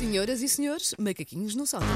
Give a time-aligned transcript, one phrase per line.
[0.00, 1.86] Senhoras e senhores, macaquinhos no sótão.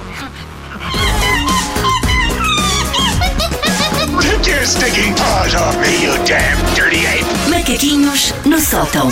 [4.21, 7.33] Take your stinking paws off me, you damn dirty ape!
[7.69, 9.09] Macaquinhos no sótão.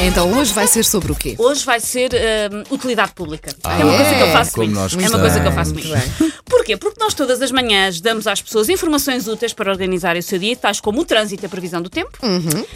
[0.00, 1.34] Então hoje vai ser sobre o quê?
[1.36, 3.50] Hoje vai ser hum, utilidade pública.
[3.64, 3.96] é uma é?
[3.96, 4.78] coisa que eu faço Como muito.
[4.78, 6.38] nós É uma coisa que eu faço Muito.
[6.44, 6.76] Porquê?
[6.76, 10.54] Porque nós todas as manhãs damos às pessoas informações úteis para organizarem o seu dia,
[10.54, 12.16] tais como o trânsito e a previsão do tempo,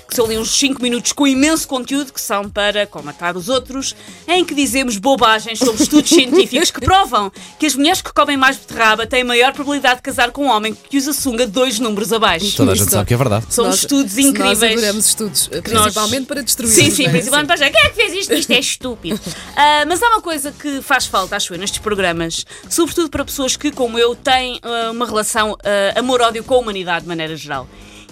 [0.08, 3.94] que são ali uns 5 minutos com imenso conteúdo que são para comatar os outros,
[4.26, 8.56] em que dizemos bobagens sobre estudos científicos que provam que as mulheres que comem mais
[8.56, 12.56] beterraba têm maior probabilidade de casar com um homem que usa sunga dois números abaixo.
[12.56, 13.46] Toda a gente sabe que é verdade.
[13.48, 14.62] São Nós- estudos Nós incríveis.
[14.72, 16.70] adoramos estudos, eh, nós- principalmente para destruir.
[16.70, 17.70] Sim, sim, principalmente para já.
[17.70, 18.34] Quem é que fez isto?
[18.34, 19.20] Isto é estúpido.
[19.54, 23.56] Ah, mas há uma coisa que faz falta, acho eu, nestes programas, sobretudo para pessoas
[23.56, 27.68] que, como eu, têm ah, uma relação ah, amor-ódio com a humanidade de maneira geral,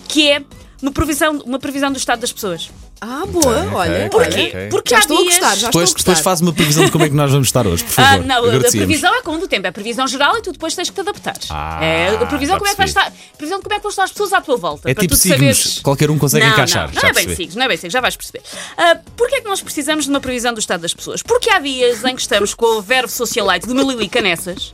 [0.08, 0.42] que é
[0.82, 2.70] uma previsão, uma previsão do estado das pessoas.
[3.02, 4.06] Ah, boa, Ok, olha.
[4.06, 4.48] ok, Porquê?
[4.52, 4.68] ok.
[4.68, 5.34] Porque Já há estou a dias...
[5.38, 6.22] gostar, já Depois, estou a depois gostar.
[6.22, 8.26] faz uma previsão de como é que nós vamos estar hoje, por Ah, favor.
[8.26, 8.86] não, a Agradecíamos.
[8.86, 11.00] previsão é como do tempo, é a previsão geral e tu depois tens que te
[11.00, 11.36] adaptar.
[11.48, 13.06] Ah, é, a previsão já como é que vai percebi.
[13.06, 14.90] estar, previsão de como é que vão estar as pessoas à tua volta.
[14.90, 17.12] É para tipo tu signos, saberes- qualquer um consegue não, encaixar, Não, não já é
[17.12, 17.36] bem percebi.
[17.36, 18.42] signos, não é bem signos, já vais perceber.
[18.76, 21.22] Ah, Porquê é que nós precisamos de uma previsão do estado das pessoas?
[21.22, 24.72] Porque há dias em que estamos com o verbo socialite do meu Lili Canessas.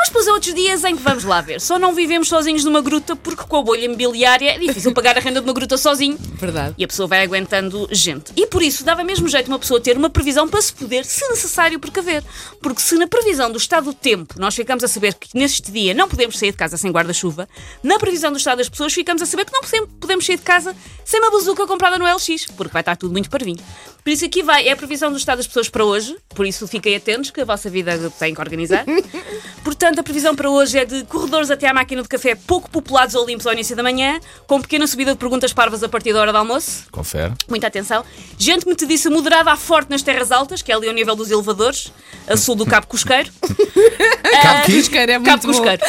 [0.00, 1.60] Mas depois há outros dias em que vamos lá ver.
[1.60, 5.20] Só não vivemos sozinhos numa gruta porque com a bolha imobiliária é difícil pagar a
[5.20, 6.16] renda de uma gruta sozinho.
[6.38, 6.74] Verdade.
[6.78, 8.32] E a pessoa vai aguentando gente.
[8.34, 11.28] E por isso dava mesmo jeito uma pessoa ter uma previsão para se poder, se
[11.28, 12.24] necessário, precaver.
[12.62, 15.92] Porque se na previsão do estado do tempo nós ficamos a saber que neste dia
[15.92, 17.46] não podemos sair de casa sem guarda-chuva,
[17.82, 19.60] na previsão do estado das pessoas ficamos a saber que não
[20.00, 23.28] podemos- sair de casa sem uma bazuca comprada no LX, porque vai estar tudo muito
[23.28, 23.58] parvinho.
[24.02, 26.66] Por isso aqui vai, é a previsão do estado das pessoas para hoje, por isso
[26.66, 28.84] fiquem atentos que a vossa vida tem que organizar.
[29.62, 33.14] Portanto, a previsão para hoje é de corredores até à máquina de café pouco populados
[33.14, 36.20] ou limpos ao início da manhã, com pequena subida de perguntas parvas a partir da
[36.20, 36.84] hora do almoço.
[36.90, 37.34] Confere.
[37.48, 38.04] Muita atenção.
[38.38, 41.92] Gente metediça moderada à forte nas terras altas, que é ali ao nível dos elevadores,
[42.26, 43.30] a sul do Cabo Cosqueiro.
[44.42, 45.58] Cabo que Cosqueiro é muito Cabo bom.
[45.58, 45.82] Cosqueiro.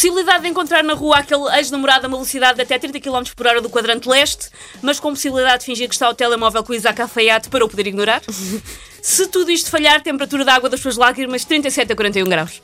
[0.00, 3.46] Possibilidade de encontrar na rua aquele ex-namorado a uma velocidade de até 30 km por
[3.46, 4.48] hora do quadrante leste,
[4.80, 7.68] mas com possibilidade de fingir que está ao telemóvel com o Isaac Alfaiate para o
[7.68, 8.22] poder ignorar.
[9.02, 12.62] Se tudo isto falhar, temperatura da água das suas lágrimas 37 a 41 graus.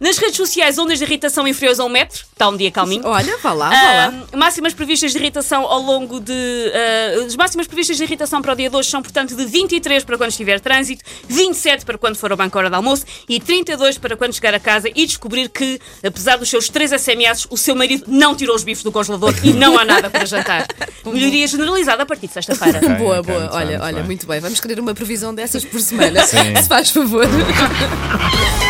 [0.00, 3.02] Nas redes sociais, ondas de irritação inferiores a um metro, está um dia calminho.
[3.06, 4.14] Olha, vá lá, vá lá.
[4.36, 6.32] Máximas previstas de irritação ao longo de.
[6.74, 10.04] ah, as máximas previstas de irritação para o dia de hoje são, portanto, de 23
[10.04, 13.40] para quando estiver trânsito, 27 para quando for ao banco à hora de almoço e
[13.40, 17.56] 32 para quando chegar a casa e descobrir que, apesar dos seus 3 SMS, o
[17.56, 20.66] seu marido não tirou os bifes do congelador e não há nada para jantar.
[21.04, 22.80] Melhoria generalizada a partir de sexta-feira.
[22.84, 23.50] Ok, boa, ok, boa.
[23.54, 24.04] olha, olha, bem.
[24.04, 24.40] muito bem.
[24.40, 26.26] Vamos querer uma previsão dessas por semana.
[26.26, 26.54] Sim.
[26.56, 27.24] Se faz favor.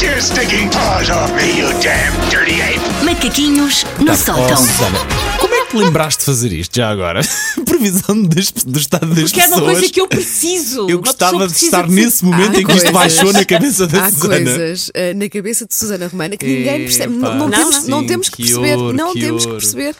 [0.00, 2.80] Take your stinking paws off me, you damn dirty ape!
[3.04, 4.56] Macaquinhos no Oh, sótão.
[4.56, 4.98] Susana,
[5.38, 7.20] como é que te lembraste de fazer isto já agora?
[7.66, 9.72] Previsão das- do estado das Que é uma pessoas.
[9.78, 10.88] coisa que eu preciso.
[10.88, 13.86] Eu gostava de estar de- nesse momento Há em que isto coisas- baixou na cabeça
[13.86, 14.34] da Há Susana.
[14.36, 17.14] coisas eh, na cabeça de Susana Romana que ninguém percebe.
[17.14, 18.76] Não, não Epá, temos, sim, não temos que que perceber.
[18.94, 19.94] não que temos que perceber.